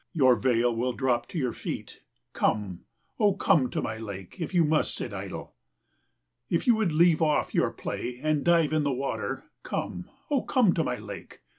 [0.13, 2.01] Your veil will drop to your feet.
[2.33, 2.85] Come,
[3.19, 5.53] O come to my lake if you must sit idle.
[6.49, 10.73] If you would leave off your play and dive in the water, come, O come
[10.73, 11.41] to my lake.